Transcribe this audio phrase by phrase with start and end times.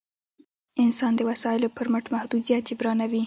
[0.83, 3.19] انسان د وسایلو پر مټ محدودیت جبرانوي.